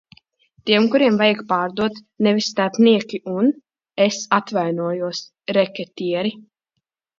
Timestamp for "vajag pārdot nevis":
1.21-2.47